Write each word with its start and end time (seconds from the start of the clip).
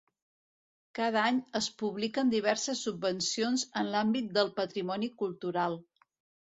Cada 0.99 1.21
any 1.31 1.37
es 1.59 1.67
publiquen 1.83 2.33
diverses 2.35 2.83
subvencions 2.89 3.69
en 3.83 3.93
l'àmbit 3.97 4.35
del 4.41 4.53
patrimoni 4.63 5.13
cultural. 5.25 5.81